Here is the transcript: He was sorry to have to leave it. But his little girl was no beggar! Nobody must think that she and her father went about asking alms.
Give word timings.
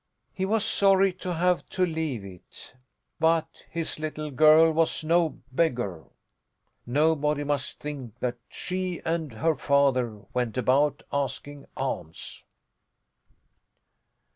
He 0.33 0.45
was 0.45 0.65
sorry 0.65 1.13
to 1.21 1.35
have 1.35 1.63
to 1.69 1.85
leave 1.85 2.25
it. 2.25 2.73
But 3.19 3.67
his 3.69 3.99
little 3.99 4.31
girl 4.31 4.71
was 4.71 5.03
no 5.03 5.37
beggar! 5.51 6.05
Nobody 6.87 7.43
must 7.43 7.79
think 7.79 8.17
that 8.17 8.37
she 8.49 8.99
and 9.05 9.31
her 9.31 9.53
father 9.55 10.21
went 10.33 10.57
about 10.57 11.03
asking 11.13 11.67
alms. 11.77 12.43